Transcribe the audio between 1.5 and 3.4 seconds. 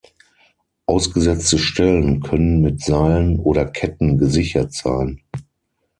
Stellen können mit Seilen